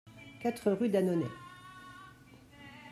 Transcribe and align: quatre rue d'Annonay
quatre 0.41 0.71
rue 0.71 0.89
d'Annonay 0.89 1.29